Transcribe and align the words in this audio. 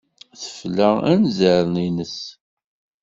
Tefla 0.41 0.89
anzaren-nnes. 1.11 2.19